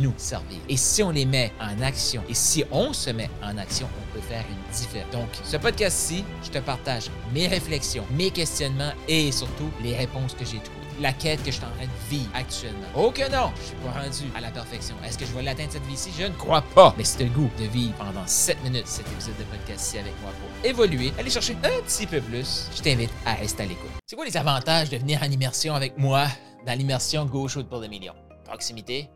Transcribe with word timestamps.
nous 0.00 0.14
servir. 0.16 0.58
Et 0.68 0.76
si 0.76 1.02
on 1.02 1.10
les 1.10 1.24
met 1.24 1.52
en 1.60 1.80
action, 1.82 2.22
et 2.28 2.34
si 2.34 2.64
on 2.70 2.92
se 2.92 3.10
met 3.10 3.30
en 3.42 3.56
action, 3.58 3.88
on 4.00 4.14
peut 4.14 4.24
faire 4.26 4.44
une 4.48 4.74
différence. 4.74 5.12
Donc, 5.12 5.28
ce 5.44 5.56
podcast-ci, 5.56 6.24
je 6.42 6.50
te 6.50 6.58
partage 6.58 7.10
mes 7.32 7.46
réflexions, 7.46 8.04
mes 8.12 8.30
questionnements 8.30 8.92
et 9.08 9.30
surtout 9.32 9.70
les 9.82 9.96
réponses 9.96 10.34
que 10.34 10.44
j'ai 10.44 10.58
trouvées 10.58 10.80
la 11.00 11.12
quête 11.12 11.42
que 11.42 11.50
je 11.50 11.56
suis 11.56 11.64
en 11.64 11.70
train 11.70 11.86
de 11.86 12.10
vivre 12.10 12.30
actuellement. 12.34 12.86
Oh 12.94 13.10
que 13.10 13.30
non, 13.30 13.50
je 13.56 13.62
suis 13.68 13.76
pas 13.76 13.90
rendu 13.90 14.30
à 14.34 14.40
la 14.40 14.50
perfection. 14.50 14.94
Est-ce 15.04 15.18
que 15.18 15.24
je 15.24 15.32
vais 15.32 15.42
l'atteindre 15.42 15.72
cette 15.72 15.86
vie-ci? 15.86 16.10
Je 16.16 16.24
ne 16.24 16.34
crois 16.34 16.62
pas. 16.62 16.94
Mais 16.96 17.04
c'est 17.04 17.24
le 17.24 17.30
goût 17.30 17.50
de 17.58 17.64
vivre 17.64 17.94
pendant 17.94 18.26
7 18.26 18.62
minutes 18.62 18.86
cet 18.86 19.10
épisode 19.10 19.36
de 19.38 19.44
podcast-ci 19.44 19.98
avec 19.98 20.12
moi 20.22 20.30
pour 20.32 20.68
évoluer, 20.68 21.12
aller 21.18 21.30
chercher 21.30 21.56
un 21.64 21.82
petit 21.82 22.06
peu 22.06 22.20
plus. 22.20 22.68
Je 22.76 22.82
t'invite 22.82 23.10
à 23.24 23.34
rester 23.34 23.62
à 23.62 23.66
l'écoute. 23.66 23.90
C'est 24.06 24.16
quoi 24.16 24.24
les 24.24 24.36
avantages 24.36 24.90
de 24.90 24.98
venir 24.98 25.20
en 25.22 25.30
immersion 25.30 25.74
avec 25.74 25.96
moi 25.96 26.26
dans 26.66 26.76
l'immersion 26.76 27.24
Go 27.24 27.48
Shoot 27.48 27.68
pour 27.68 27.80
le 27.80 27.88
million? 27.88 28.14
Proximité, 28.44 29.08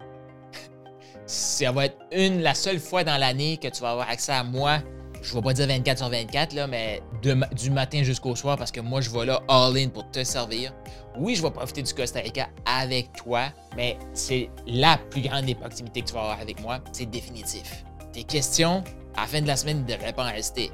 ça 1.27 1.73
va 1.73 1.87
être 1.87 1.97
une, 2.13 2.43
la 2.43 2.55
seule 2.55 2.79
fois 2.79 3.05
dans 3.05 3.17
l'année 3.17 3.57
que 3.57 3.69
tu 3.69 3.81
vas 3.81 3.91
avoir 3.91 4.09
accès 4.09 4.33
à 4.33 4.45
moi. 4.45 4.79
Je 5.23 5.31
ne 5.31 5.37
vais 5.37 5.43
pas 5.43 5.55
dire 5.55 5.67
24 5.67 5.99
sur 5.99 6.11
24, 6.11 6.53
là, 6.53 6.67
mais 6.67 7.03
du 7.23 7.71
matin 7.71 8.03
jusqu'au 8.03 8.37
soir 8.37 8.59
parce 8.59 8.71
que 8.71 8.81
moi, 8.81 9.01
je 9.01 9.09
vais 9.09 9.25
là 9.25 9.41
all-in 9.49 9.89
pour 9.89 10.11
te 10.11 10.23
servir. 10.23 10.75
Oui, 11.19 11.35
je 11.35 11.43
vais 11.43 11.51
profiter 11.51 11.83
du 11.83 11.95
Costa 11.95 12.21
Rica 12.21 12.49
avec 12.67 13.11
toi, 13.15 13.45
mais 13.75 13.97
c'est 14.13 14.51
la 14.67 14.99
plus 15.11 15.23
grande 15.23 15.47
des 15.47 15.55
proximités 15.55 16.03
que 16.03 16.09
tu 16.09 16.15
vas 16.15 16.21
avoir 16.21 16.41
avec 16.41 16.61
moi. 16.61 16.81
C'est 16.93 17.09
définitif. 17.09 17.85
Tes 18.13 18.25
questions, 18.25 18.85
à 19.17 19.23
la 19.23 19.27
fin 19.27 19.41
de 19.41 19.47
la 19.47 19.57
semaine, 19.57 19.81
ne 19.81 19.87
devraient 19.87 20.13
pas 20.13 20.25
en 20.25 20.33
rester. 20.33 20.71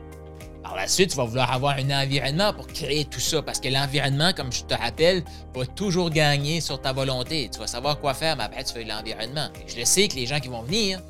Par 0.62 0.76
la 0.76 0.86
suite, 0.86 1.10
tu 1.10 1.16
vas 1.16 1.24
vouloir 1.24 1.50
avoir 1.52 1.76
un 1.78 1.90
environnement 1.90 2.52
pour 2.52 2.66
créer 2.66 3.04
tout 3.06 3.20
ça 3.20 3.40
parce 3.40 3.60
que 3.60 3.68
l'environnement, 3.68 4.32
comme 4.34 4.52
je 4.52 4.62
te 4.64 4.74
rappelle, 4.74 5.24
va 5.54 5.66
toujours 5.66 6.10
gagner 6.10 6.60
sur 6.60 6.80
ta 6.80 6.92
volonté. 6.92 7.48
Tu 7.52 7.58
vas 7.58 7.66
savoir 7.66 7.98
quoi 7.98 8.12
faire, 8.12 8.36
mais 8.36 8.44
après, 8.44 8.64
tu 8.64 8.74
fais 8.74 8.84
l'environnement. 8.84 9.48
Je 9.66 9.76
le 9.76 9.84
sais 9.84 10.06
que 10.08 10.16
les 10.16 10.26
gens 10.26 10.38
qui 10.38 10.48
vont 10.48 10.62
venir 10.62 11.00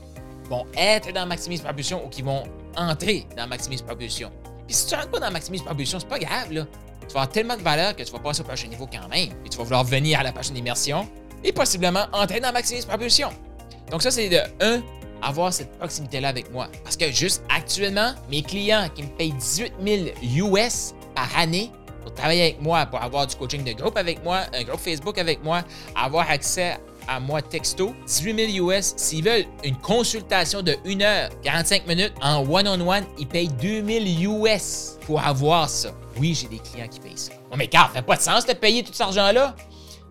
vont 0.49 0.67
être 0.77 1.13
dans 1.13 1.27
Maximise 1.27 1.61
Propulsion 1.61 2.05
ou 2.05 2.09
qui 2.09 2.23
vont 2.23 2.45
entrer 2.77 3.27
dans 3.37 3.47
Maximise 3.47 3.83
Propulsion. 3.83 4.31
Puis 4.67 4.77
si 4.77 4.87
tu 4.87 4.95
rentres 4.95 5.11
pas 5.11 5.21
dans 5.21 5.31
Maximise 5.31 5.63
Propulsion, 5.63 5.99
c'est 5.99 6.09
pas 6.09 6.19
grave, 6.19 6.53
là. 6.53 6.67
Tu 7.09 7.15
vas 7.15 7.23
avoir 7.23 7.29
tellement 7.29 7.57
de 7.57 7.63
valeur 7.63 7.97
que 7.97 8.05
tu 8.05 8.13
vas 8.13 8.21
passer 8.21 8.43
au 8.43 8.45
prochain 8.45 8.69
niveau 8.69 8.87
quand 8.87 9.09
même. 9.09 9.31
Et 9.45 9.49
tu 9.49 9.59
vas 9.59 9.65
vouloir 9.65 9.83
venir 9.83 10.21
à 10.21 10.23
la 10.23 10.31
prochaine 10.33 10.57
immersion 10.57 11.09
et 11.43 11.53
possiblement 11.53 12.07
entrer 12.13 12.39
dans 12.39 12.53
Maximise 12.53 12.85
Propulsion. 12.85 13.31
Donc 13.91 14.03
ça, 14.03 14.13
c'est 14.13 14.29
de 14.29 14.39
1 14.61 14.81
avoir 15.23 15.53
cette 15.53 15.77
proximité-là 15.79 16.29
avec 16.29 16.53
moi. 16.53 16.69
Parce 16.85 16.97
que 16.97 17.11
juste 17.11 17.43
actuellement, 17.49 18.13
mes 18.31 18.43
clients 18.43 18.89
qui 18.95 19.03
me 19.03 19.09
payent 19.09 19.33
18 19.33 19.73
000 20.35 20.57
US 20.57 20.95
par 21.15 21.29
année 21.39 21.71
pour 22.03 22.15
travailler 22.15 22.43
avec 22.43 22.63
moi, 22.63 22.87
pour 22.87 23.03
avoir 23.03 23.27
du 23.27 23.37
coaching 23.37 23.63
de 23.63 23.73
groupe 23.73 23.97
avec 23.97 24.23
moi, 24.25 24.43
un 24.55 24.65
groupe 24.65 24.81
Facebook 24.81 25.19
avec 25.19 25.43
moi, 25.45 25.63
avoir 25.95 26.31
accès 26.31 26.79
à 27.09 27.19
moi 27.21 27.43
texto, 27.43 27.95
18 28.07 28.53
000 28.55 28.69
US. 28.69 28.95
S'ils 28.97 29.25
veulent 29.25 29.45
une 29.65 29.77
consultation 29.77 30.63
de 30.63 30.77
1 30.87 31.01
heure, 31.01 31.31
45 31.43 31.87
minutes 31.87 32.13
en 32.23 32.47
one-on-one, 32.49 33.05
ils 33.19 33.27
payent 33.27 33.49
2 33.49 33.85
000 33.85 34.45
US 34.47 34.99
pour 35.07 35.21
avoir 35.21 35.69
ça. 35.69 35.91
Oui, 36.19 36.35
j'ai 36.35 36.49
des 36.49 36.59
clients 36.59 36.89
qui 36.89 37.01
payent 37.01 37.17
ça. 37.17 37.33
Oh, 37.51 37.57
mais 37.57 37.67
car, 37.67 37.89
ça 37.89 37.95
fait 37.95 38.03
pas 38.03 38.17
de 38.17 38.23
sens 38.23 38.47
de 38.47 38.53
payer 38.53 38.83
tout 38.83 38.93
cet 38.93 39.03
argent-là? 39.03 39.55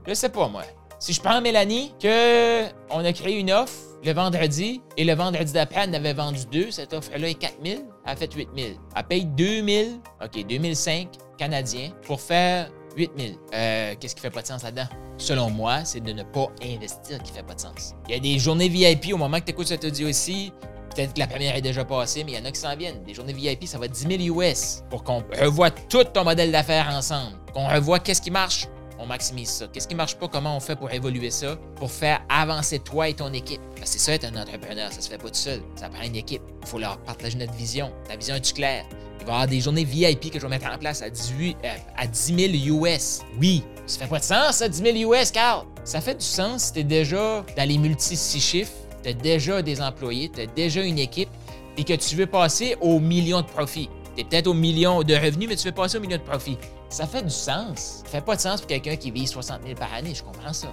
Je 0.08 0.14
sais 0.14 0.30
pas, 0.30 0.48
moi. 0.48 0.64
Si 1.00 1.14
je 1.14 1.22
prends 1.22 1.40
Mélanie, 1.40 1.94
que 2.02 2.66
on 2.90 3.06
a 3.06 3.14
créé 3.14 3.40
une 3.40 3.52
offre 3.52 3.74
le 4.04 4.14
vendredi 4.14 4.82
et 4.98 5.04
le 5.04 5.14
vendredi 5.14 5.52
d'après, 5.54 5.82
elle 5.84 5.90
en 5.90 5.94
avait 5.94 6.14
vendu 6.14 6.42
deux. 6.52 6.72
Cette 6.72 6.94
offre-là 6.94 7.30
est 7.30 7.34
4 7.36 7.56
000. 7.64 7.82
Elle 8.06 8.12
a 8.12 8.16
fait 8.16 8.34
8 8.34 8.50
000. 8.56 8.70
Elle 8.96 9.04
paye 9.04 9.26
2 9.26 9.66
000, 9.68 9.90
OK, 10.24 10.46
2005 10.48 11.10
canadiens 11.38 11.92
pour 12.06 12.22
faire 12.22 12.70
8 12.96 13.12
000. 13.18 13.34
Euh, 13.54 13.96
Qu'est-ce 14.00 14.16
qui 14.16 14.22
fait 14.22 14.30
pas 14.30 14.42
de 14.42 14.48
sens 14.48 14.64
là-dedans? 14.64 14.88
Selon 15.18 15.50
moi, 15.50 15.84
c'est 15.84 16.00
de 16.00 16.14
ne 16.14 16.24
pas 16.24 16.48
investir 16.64 17.22
qui 17.24 17.32
fait 17.34 17.44
pas 17.44 17.56
de 17.56 17.60
sens. 17.60 17.94
Il 18.08 18.14
y 18.14 18.18
a 18.18 18.20
des 18.20 18.40
journées 18.40 18.70
VIP 18.70 19.14
au 19.14 19.18
moment 19.18 19.40
que 19.40 19.46
tu 19.46 19.52
écoutes 19.52 19.68
cet 19.68 19.84
audio 19.84 20.08
ici. 20.08 20.54
Peut-être 20.96 21.14
que 21.14 21.20
la 21.20 21.28
première 21.28 21.56
est 21.56 21.62
déjà 21.62 21.86
passée, 21.86 22.24
mais 22.24 22.31
il 22.31 22.38
y 22.40 22.42
en 22.42 22.46
a 22.46 22.52
qui 22.52 22.60
s'en 22.60 22.76
viennent. 22.76 23.04
Des 23.04 23.14
journées 23.14 23.34
VIP, 23.34 23.68
ça 23.68 23.78
va 23.78 23.86
être 23.86 23.92
10 23.92 24.26
000 24.26 24.40
US 24.42 24.81
pour 24.90 25.04
qu'on 25.04 25.24
revoie 25.40 25.72
tout 25.72 26.04
ton 26.06 26.24
modèle 26.24 26.52
d'affaires 26.52 26.90
ensemble. 26.92 27.38
Qu'on 27.54 27.68
revoie 27.68 28.00
qu'est-ce 28.00 28.22
qui 28.22 28.31
marche, 28.31 28.68
on 29.00 29.06
maximise 29.06 29.50
ça. 29.50 29.68
Qu'est-ce 29.68 29.88
qui 29.88 29.96
marche 29.96 30.16
pas, 30.16 30.28
comment 30.28 30.56
on 30.56 30.60
fait 30.60 30.76
pour 30.76 30.92
évoluer 30.92 31.32
ça, 31.32 31.58
pour 31.76 31.90
faire 31.92 32.22
avancer 32.30 32.80
toi 32.80 33.08
et 33.10 33.14
ton 33.14 33.32
équipe? 33.34 33.62
C'est 33.84 34.00
ça 34.00 34.14
être 34.14 34.26
un 34.26 34.42
entrepreneur, 34.42 34.92
ça 34.92 35.02
se 35.02 35.10
fait 35.10 35.18
pas 35.18 35.30
tout 35.30 35.36
seul. 35.36 35.62
Ça 35.76 35.90
prend 35.90 36.04
une 36.04 36.16
équipe. 36.16 36.42
Il 36.62 36.68
faut 36.68 36.80
leur 36.80 36.98
partager 37.00 37.38
notre 37.38 37.54
vision. 37.54 37.92
Ta 38.08 38.18
vision 38.18 38.36
est-tu 38.36 38.54
claire? 38.54 38.86
Il 39.20 39.26
va 39.26 39.32
y 39.32 39.36
avoir 39.36 39.48
des 39.48 39.62
journées 39.62 39.84
VIP 39.84 40.32
que 40.32 40.40
je 40.40 40.44
vais 40.44 40.50
mettre 40.50 40.70
en 40.72 40.78
place 40.78 41.02
à, 41.02 41.10
18, 41.10 41.58
euh, 41.64 41.68
à 41.98 42.08
10 42.08 42.62
000 42.68 42.84
US. 42.84 43.22
Oui, 43.40 43.64
ça 43.86 44.00
fait 44.00 44.08
pas 44.08 44.20
de 44.20 44.24
sens, 44.24 44.58
ça, 44.58 44.70
10 44.70 44.94
000 45.02 45.14
US, 45.14 45.31
Carl. 45.31 45.66
Ça 45.84 46.02
fait 46.02 46.16
du 46.16 46.26
sens 46.26 46.66
si 46.66 46.74
t'es 46.74 46.84
déjà 46.84 47.44
dans 47.58 47.68
les 47.68 47.78
multi-six 47.78 48.40
chiffres, 48.40 48.72
t'as 49.02 49.14
déjà 49.14 49.62
des 49.62 49.81
employés, 49.81 50.30
t'as 50.34 50.46
déjà 50.46 50.84
une 50.84 51.00
équipe, 51.00 51.30
et 51.78 51.84
que 51.84 51.94
tu 51.94 52.16
veux 52.16 52.28
passer 52.28 52.76
aux 52.81 53.00
millions 53.00 53.42
de 53.42 53.48
profits. 53.48 53.90
T'es 54.19 54.25
peut-être 54.25 54.47
au 54.47 54.53
million 54.53 55.02
de 55.02 55.16
revenus, 55.16 55.47
mais 55.47 55.56
tu 55.56 55.66
veux 55.66 55.74
passer 55.74 55.97
au 55.97 56.02
million 56.02 56.18
de 56.18 56.24
profits. 56.24 56.57
Ça 56.90 57.07
fait 57.07 57.24
du 57.24 57.30
sens. 57.30 58.02
Ça 58.03 58.09
fait 58.12 58.25
pas 58.25 58.35
de 58.35 58.41
sens 58.41 58.59
pour 58.59 58.68
quelqu'un 58.68 58.97
qui 58.97 59.12
vit 59.12 59.25
60 59.25 59.62
000 59.63 59.75
par 59.75 59.94
année, 59.94 60.13
je 60.13 60.22
comprends 60.22 60.52
ça. 60.52 60.68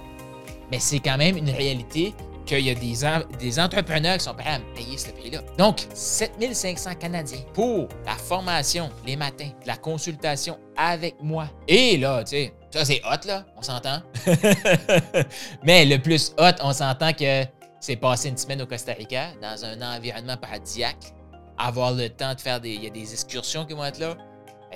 Mais 0.69 0.79
c'est 0.79 0.99
quand 0.99 1.17
même 1.17 1.37
une 1.37 1.51
réalité 1.51 2.13
qu'il 2.45 2.59
y 2.59 2.69
a 2.69 2.75
des, 2.75 3.37
des 3.39 3.57
entrepreneurs 3.57 4.17
qui 4.17 4.25
sont 4.25 4.33
prêts 4.33 4.49
à 4.49 4.59
me 4.59 4.75
payer 4.75 4.97
ce 4.97 5.11
prix-là. 5.11 5.39
Donc, 5.57 5.87
7500 5.93 6.95
Canadiens 6.95 7.39
pour 7.53 7.87
la 8.05 8.15
formation 8.17 8.89
les 9.05 9.15
matins, 9.15 9.51
la 9.65 9.77
consultation 9.77 10.59
avec 10.75 11.15
moi. 11.21 11.47
Et 11.69 11.95
là, 11.95 12.25
tu 12.25 12.31
sais, 12.31 12.53
ça 12.69 12.83
c'est 12.83 13.01
hot, 13.05 13.25
là, 13.27 13.45
on 13.55 13.61
s'entend. 13.61 14.01
Mais 15.63 15.85
le 15.85 15.99
plus 15.99 16.33
hot, 16.37 16.51
on 16.61 16.73
s'entend 16.73 17.13
que 17.13 17.45
c'est 17.79 17.95
passer 17.95 18.27
une 18.27 18.37
semaine 18.37 18.61
au 18.61 18.65
Costa 18.65 18.91
Rica 18.91 19.29
dans 19.41 19.63
un 19.63 19.95
environnement 19.95 20.35
paradisiaque, 20.35 21.13
avoir 21.57 21.93
le 21.93 22.09
temps 22.09 22.33
de 22.33 22.41
faire 22.41 22.59
des, 22.61 22.89
excursions 22.95 23.65
qui 23.65 23.73
vont 23.73 23.85
être 23.85 23.99
là, 23.99 24.17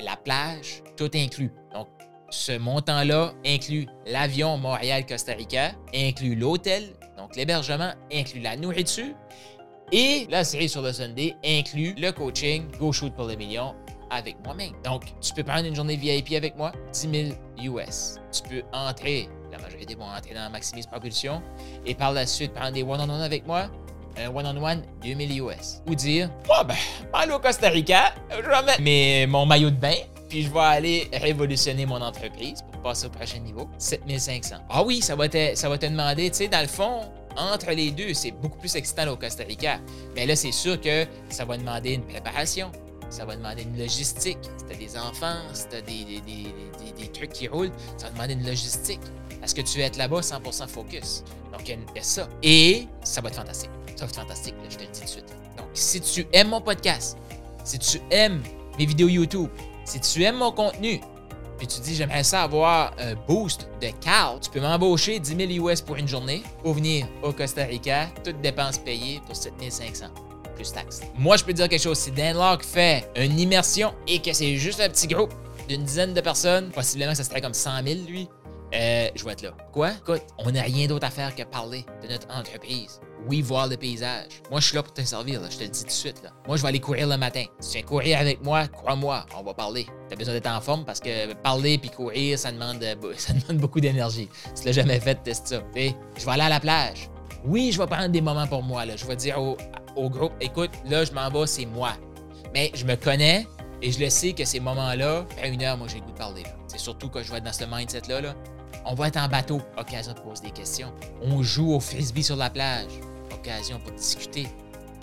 la 0.02 0.16
plage, 0.16 0.84
tout 0.98 1.12
inclus. 1.14 1.52
Donc, 1.74 1.88
ce 2.30 2.58
montant-là 2.58 3.34
inclut 3.46 3.88
l'avion 4.06 4.58
Montréal-Costa 4.58 5.34
Rica, 5.34 5.72
inclut 5.94 6.36
l'hôtel, 6.36 6.94
donc 7.18 7.36
l'hébergement, 7.36 7.92
inclut 8.12 8.42
la 8.42 8.56
nourriture, 8.56 9.14
et 9.92 10.26
la 10.30 10.46
série 10.46 10.70
sur 10.70 10.82
le 10.82 10.94
Sunday 10.94 11.36
inclut 11.46 11.94
le 11.98 12.12
coaching 12.12 12.66
Go 12.80 12.94
Shoot 12.94 13.14
pour 13.14 13.26
le 13.26 13.36
million 13.36 13.76
avec 14.10 14.38
moi-même. 14.46 14.72
Donc, 14.84 15.04
tu 15.20 15.34
peux 15.34 15.44
prendre 15.44 15.66
une 15.66 15.76
journée 15.76 15.96
VIP 15.96 16.34
avec 16.34 16.56
moi, 16.56 16.72
10 16.94 17.36
000 17.60 17.78
US. 17.78 18.20
Tu 18.32 18.42
peux 18.44 18.64
entrer, 18.74 19.30
la 19.52 19.58
majorité 19.58 19.96
vont 19.96 20.06
entrer 20.06 20.34
dans 20.34 20.50
Maximise 20.50 20.88
Propulsion, 20.88 21.42
et 21.86 21.96
par 21.96 22.14
la 22.14 22.26
suite 22.26 22.54
prendre 22.54 22.74
des 22.74 22.84
one-on-one 22.84 23.22
avec 23.22 23.46
moi, 23.46 23.70
un 24.18 24.30
one-on-one, 24.30 24.84
2000 25.02 25.42
US. 25.42 25.82
Ou 25.88 25.96
dire, 25.96 26.30
oh 26.50 26.64
ben, 26.66 26.76
aller 27.14 27.32
au 27.32 27.40
Costa 27.40 27.70
Rica, 27.70 28.14
je 28.30 28.48
vais 28.48 28.64
mettre 28.64 29.32
mon 29.32 29.46
maillot 29.46 29.70
de 29.70 29.76
bain, 29.76 29.96
puis 30.30 30.44
je 30.44 30.50
vais 30.50 30.60
aller 30.60 31.10
révolutionner 31.14 31.86
mon 31.86 32.02
entreprise 32.02 32.62
pour 32.72 32.82
passer 32.82 33.08
au 33.08 33.10
prochain 33.10 33.40
niveau, 33.40 33.70
7500. 33.78 34.56
Ah 34.70 34.84
oui, 34.84 35.02
ça 35.02 35.16
va 35.16 35.28
te, 35.28 35.56
ça 35.56 35.70
va 35.70 35.78
te 35.78 35.86
demander, 35.86 36.30
tu 36.30 36.38
sais, 36.38 36.48
dans 36.48 36.62
le 36.62 36.68
fond, 36.68 37.02
entre 37.38 37.72
les 37.72 37.92
deux, 37.92 38.14
c'est 38.14 38.32
beaucoup 38.32 38.58
plus 38.58 38.76
excitant 38.76 39.08
au 39.08 39.16
Costa 39.16 39.44
Rica. 39.44 39.80
Mais 40.16 40.26
là, 40.26 40.36
c'est 40.36 40.52
sûr 40.52 40.80
que 40.80 41.06
ça 41.30 41.46
va 41.46 41.58
demander 41.58 41.94
une 41.94 42.04
préparation, 42.04 42.72
ça 43.10 43.26
va 43.26 43.36
demander 43.36 43.64
une 43.64 43.78
logistique. 43.78 44.38
Si 44.58 44.66
tu 44.66 44.74
as 44.74 44.78
des 44.78 44.98
enfants, 44.98 45.36
si 45.54 45.68
tu 45.68 45.76
as 45.76 45.82
des, 45.82 46.06
des, 46.06 46.22
des, 46.22 46.92
des, 46.98 47.08
trucs 47.12 47.34
qui 47.34 47.48
roulent, 47.48 47.72
ça 47.98 48.08
va 48.08 48.14
demander 48.14 48.34
une 48.34 48.46
logistique. 48.46 49.02
Est-ce 49.44 49.56
que 49.56 49.62
tu 49.62 49.80
veux 49.80 49.84
être 49.84 49.98
là-bas 49.98 50.22
100% 50.22 50.68
focus? 50.68 51.24
Donc, 51.52 51.68
il 51.68 51.78
y 51.96 52.00
a 52.00 52.04
ça. 52.04 52.30
Et 52.42 52.88
ça 53.04 53.22
va 53.22 53.30
être 53.30 53.36
fantastique. 53.36 53.72
Ça 53.96 54.06
va 54.06 54.10
être 54.10 54.16
fantastique, 54.16 54.56
je 54.70 54.78
te 54.78 54.84
le 54.84 54.90
dis 54.90 55.00
tout 55.00 55.06
de 55.06 55.10
suite. 55.10 55.36
Donc, 55.58 55.68
si 55.74 56.02
tu 56.02 56.28
aimes 56.34 56.50
mon 56.50 56.62
podcast, 56.62 57.18
si 57.64 57.78
tu 57.80 58.00
aimes 58.10 58.42
mes 58.78 58.86
vidéos 58.86 59.08
YouTube, 59.08 59.50
si 59.86 60.00
tu 60.00 60.24
aimes 60.24 60.38
mon 60.38 60.52
contenu, 60.52 61.02
puis 61.58 61.68
tu 61.68 61.80
dis 61.82 61.94
j'aimerais 61.94 62.24
ça 62.24 62.42
avoir 62.42 62.94
un 62.98 63.14
boost 63.28 63.70
de 63.82 63.90
Cal, 64.02 64.40
tu 64.42 64.50
peux 64.50 64.62
m'embaucher 64.62 65.20
10 65.20 65.58
000 65.58 65.68
US 65.68 65.82
pour 65.82 65.96
une 65.96 66.08
journée 66.08 66.42
pour 66.64 66.74
venir 66.74 67.06
au 67.22 67.32
Costa 67.32 67.64
Rica, 67.66 68.08
toutes 68.24 68.42
dépenses 68.42 68.80
payées 68.80 69.22
pour 69.28 69.36
7 69.36 69.54
500 69.70 70.06
plus 70.56 70.74
taxes. 70.74 71.02
Moi, 71.20 71.38
je 71.38 71.44
peux 71.44 71.52
te 71.52 71.58
dire 71.58 71.70
quelque 71.70 71.84
chose. 71.84 72.00
Si 72.00 72.12
Dan 72.12 72.36
Locke 72.36 72.64
fait 72.64 73.08
une 73.16 73.40
immersion 73.40 73.94
et 74.08 74.20
que 74.20 74.34
c'est 74.34 74.58
juste 74.58 74.82
un 74.82 74.90
petit 74.90 75.08
groupe 75.08 75.34
d'une 75.68 75.84
dizaine 75.84 76.14
de 76.14 76.22
personnes, 76.22 76.72
possiblement 76.72 77.14
ça 77.14 77.24
serait 77.24 77.42
comme 77.42 77.54
100 77.54 77.84
000 77.84 78.00
lui, 78.08 78.28
euh, 78.74 79.10
je 79.14 79.24
vais 79.24 79.34
être 79.34 79.44
là. 79.44 79.52
Quoi? 79.72 79.92
Écoute, 79.92 80.24
on 80.40 80.52
n'a 80.52 80.62
rien 80.64 80.88
d'autre 80.88 81.06
à 81.06 81.12
faire 81.12 81.36
que 81.36 81.44
parler 81.44 81.86
de 82.02 82.08
notre 82.08 82.28
entreprise. 82.36 83.00
Oui, 83.28 83.42
voir 83.42 83.68
le 83.68 83.78
paysage. 83.78 84.42
Moi, 84.50 84.60
je 84.60 84.68
suis 84.68 84.76
là 84.76 84.84
pour 84.84 84.94
te 84.94 85.02
servir, 85.02 85.42
je 85.50 85.58
te 85.58 85.64
le 85.64 85.70
dis 85.70 85.82
tout 85.82 85.88
de 85.88 85.92
suite. 85.92 86.24
Moi, 86.48 86.58
je 86.58 86.62
vais 86.62 86.68
aller 86.70 86.80
courir 86.80 87.08
le 87.08 87.18
matin. 87.18 87.44
Si 87.60 87.72
tu 87.72 87.78
viens 87.78 87.88
courir 87.88 88.20
avec 88.20 88.44
moi, 88.44 88.68
crois-moi, 88.68 89.26
on 89.38 89.44
va 89.44 89.54
parler. 89.54 89.86
Tu 90.08 90.14
as 90.14 90.16
besoin 90.16 90.34
d'être 90.34 90.50
en 90.50 90.60
forme 90.62 90.86
parce 90.86 91.00
que 91.00 91.34
parler 91.34 91.78
puis 91.78 91.90
courir, 91.90 92.40
ça 92.40 92.52
demande, 92.52 92.84
ça 93.18 93.34
demande 93.34 93.62
beaucoup 93.62 93.80
d'énergie. 93.80 94.28
Si 94.56 94.62
tu 94.62 94.68
l'as 94.68 94.74
jamais 94.74 95.00
fait, 95.00 95.16
teste 95.24 95.48
ça. 95.48 95.62
je 95.76 95.80
vais 96.26 96.32
aller 96.32 96.44
à 96.44 96.50
la 96.50 96.60
plage. 96.60 97.10
Oui, 97.46 97.72
je 97.72 97.80
vais 97.80 97.88
prendre 97.88 98.10
des 98.10 98.22
moments 98.22 98.48
pour 98.48 98.64
moi. 98.64 98.84
Je 98.96 99.06
vais 99.06 99.16
dire 99.16 99.40
au, 99.40 99.58
au 99.96 100.10
groupe, 100.10 100.34
écoute, 100.42 100.72
là, 100.86 101.06
je 101.06 101.12
m'en 101.12 101.30
vais, 101.30 101.48
c'est 101.48 101.66
moi. 101.66 101.94
Mais 102.54 102.72
je 102.74 102.86
me 102.86 102.96
connais 102.96 103.48
et 103.82 103.92
je 103.92 104.00
le 104.00 104.10
sais 104.10 104.34
que 104.34 104.46
ces 104.46 104.60
moments-là, 104.60 105.26
à 105.42 105.48
une 105.48 105.64
heure, 105.64 105.78
moi, 105.78 105.88
j'ai 105.88 106.00
le 106.00 106.06
goût 106.06 106.12
de 106.12 106.18
parler. 106.18 106.44
C'est 106.68 106.80
surtout 106.80 107.10
quand 107.10 107.24
je 107.24 107.32
vais 107.32 107.38
être 107.38 107.46
dans 107.46 107.54
ce 107.54 107.66
mindset-là. 107.66 108.22
Là. 108.22 108.36
On 108.86 108.94
va 108.94 109.08
être 109.08 109.18
en 109.18 109.28
bateau, 109.28 109.62
occasion 109.78 110.14
de 110.14 110.20
poser 110.20 110.44
des 110.44 110.52
questions. 110.52 110.92
On 111.22 111.42
joue 111.42 111.74
au 111.74 111.80
frisbee 111.80 112.24
sur 112.24 112.36
la 112.36 112.50
plage, 112.50 112.92
occasion 113.34 113.80
pour 113.80 113.92
discuter. 113.94 114.48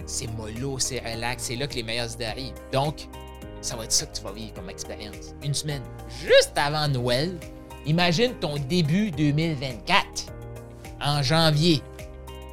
C'est 0.06 0.26
mollo, 0.36 0.78
c'est 0.78 1.00
relax, 1.00 1.44
c'est 1.44 1.56
là 1.56 1.66
que 1.66 1.74
les 1.74 1.82
meilleures 1.82 2.12
idées 2.12 2.24
arrivent. 2.24 2.54
Donc, 2.72 3.08
ça 3.60 3.76
va 3.76 3.84
être 3.84 3.92
ça 3.92 4.06
que 4.06 4.16
tu 4.16 4.22
vas 4.22 4.32
vivre 4.32 4.54
comme 4.54 4.70
expérience. 4.70 5.34
Une 5.42 5.54
semaine, 5.54 5.82
juste 6.20 6.52
avant 6.56 6.88
Noël, 6.88 7.36
imagine 7.86 8.34
ton 8.34 8.56
début 8.56 9.10
2024, 9.10 10.04
en 11.00 11.22
janvier. 11.22 11.82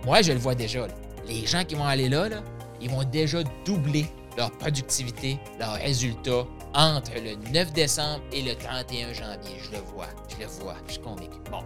Moi, 0.06 0.22
je 0.22 0.32
le 0.32 0.40
vois 0.40 0.56
déjà. 0.56 0.88
Les 1.28 1.46
gens 1.46 1.64
qui 1.64 1.76
vont 1.76 1.86
aller 1.86 2.10
là, 2.10 2.30
là, 2.30 2.44
ils 2.82 2.90
vont 2.90 3.04
déjà 3.04 3.40
doubler 3.66 4.06
leur 4.38 4.52
productivité, 4.52 5.40
leurs 5.60 5.76
résultats 5.76 6.46
entre 6.76 7.12
le 7.16 7.36
9 7.52 7.74
décembre 7.74 8.22
et 8.32 8.42
le 8.42 8.56
31 8.56 9.14
janvier. 9.14 9.58
Je 9.64 9.72
le 9.72 9.80
vois, 9.80 10.08
je 10.30 10.44
le 10.44 10.48
vois, 10.48 10.76
je 10.88 10.94
suis 10.94 11.02
convaincu. 11.02 11.38
Bon, 11.50 11.62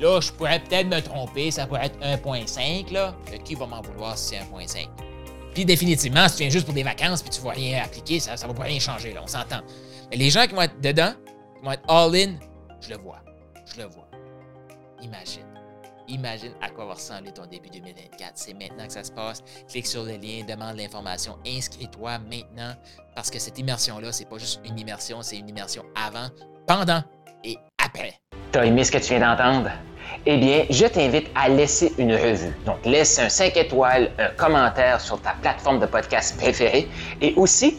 là, 0.00 0.20
je 0.20 0.32
pourrais 0.32 0.60
peut-être 0.60 0.88
me 0.88 1.00
tromper, 1.00 1.50
ça 1.50 1.66
pourrait 1.66 1.86
être 1.86 1.98
1.5, 2.00 2.92
là. 2.92 3.14
Qui 3.44 3.54
va 3.54 3.66
m'en 3.66 3.82
vouloir 3.82 4.16
si 4.16 4.36
c'est 4.36 4.38
1.5? 4.38 4.88
Puis 5.54 5.64
définitivement, 5.64 6.28
si 6.28 6.36
tu 6.36 6.42
viens 6.42 6.50
juste 6.50 6.66
pour 6.66 6.74
des 6.74 6.82
vacances 6.82 7.22
puis 7.22 7.30
tu 7.30 7.40
ne 7.40 7.46
vas 7.46 7.52
rien 7.52 7.82
appliquer, 7.82 8.20
ça 8.20 8.34
ne 8.34 8.38
va 8.38 8.54
pas 8.54 8.64
rien 8.64 8.78
changer, 8.78 9.12
là, 9.12 9.20
on 9.22 9.26
s'entend. 9.26 9.60
Mais 10.10 10.16
les 10.16 10.30
gens 10.30 10.46
qui 10.46 10.54
vont 10.54 10.62
être 10.62 10.80
dedans, 10.80 11.12
qui 11.58 11.64
vont 11.64 11.72
être 11.72 11.88
all-in, 11.88 12.34
je 12.80 12.90
le 12.90 12.98
vois, 12.98 13.20
je 13.64 13.80
le 13.80 13.88
vois. 13.88 14.08
Imagine. 15.02 15.55
Imagine 16.08 16.52
à 16.62 16.70
quoi 16.70 16.86
va 16.86 16.94
ressembler 16.94 17.32
ton 17.32 17.46
début 17.46 17.68
2024. 17.68 18.32
C'est 18.34 18.54
maintenant 18.54 18.86
que 18.86 18.92
ça 18.92 19.02
se 19.02 19.10
passe. 19.10 19.42
Clique 19.68 19.86
sur 19.86 20.04
le 20.04 20.12
lien, 20.12 20.44
demande 20.46 20.76
l'information, 20.76 21.36
inscris-toi 21.46 22.18
maintenant 22.18 22.74
parce 23.14 23.30
que 23.30 23.38
cette 23.38 23.58
immersion-là, 23.58 24.12
c'est 24.12 24.28
pas 24.28 24.38
juste 24.38 24.60
une 24.64 24.78
immersion, 24.78 25.22
c'est 25.22 25.38
une 25.38 25.48
immersion 25.48 25.82
avant, 25.94 26.28
pendant 26.66 27.02
et 27.42 27.56
après. 27.82 28.14
T'as 28.52 28.64
aimé 28.64 28.84
ce 28.84 28.92
que 28.92 28.98
tu 28.98 29.16
viens 29.16 29.20
d'entendre? 29.20 29.70
Eh 30.24 30.36
bien, 30.38 30.64
je 30.70 30.86
t'invite 30.86 31.28
à 31.34 31.48
laisser 31.48 31.92
une 31.98 32.14
revue. 32.14 32.54
Donc, 32.64 32.84
laisse 32.84 33.18
un 33.18 33.28
5 33.28 33.56
étoiles, 33.56 34.12
un 34.18 34.28
commentaire 34.30 35.00
sur 35.00 35.20
ta 35.20 35.32
plateforme 35.42 35.80
de 35.80 35.86
podcast 35.86 36.36
préférée 36.36 36.88
et 37.20 37.34
aussi 37.34 37.78